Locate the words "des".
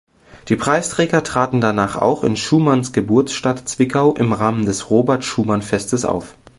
4.65-4.89